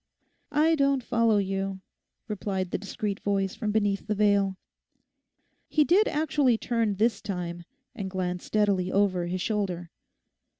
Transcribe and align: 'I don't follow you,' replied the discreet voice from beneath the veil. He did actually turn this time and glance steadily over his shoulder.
'I 0.51 0.77
don't 0.77 1.03
follow 1.03 1.37
you,' 1.37 1.79
replied 2.27 2.71
the 2.71 2.79
discreet 2.79 3.19
voice 3.19 3.53
from 3.53 3.71
beneath 3.71 4.07
the 4.07 4.15
veil. 4.15 4.57
He 5.67 5.83
did 5.83 6.07
actually 6.07 6.57
turn 6.57 6.95
this 6.95 7.21
time 7.21 7.65
and 7.93 8.09
glance 8.09 8.43
steadily 8.45 8.91
over 8.91 9.27
his 9.27 9.41
shoulder. 9.41 9.91